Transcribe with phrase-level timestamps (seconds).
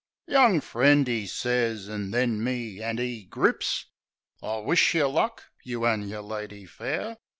[0.25, 3.85] "Young friend," 'e sez— an' then me 'and 'e grips—
[4.41, 7.17] "I wish't yeh luck, you an' yer lady fair.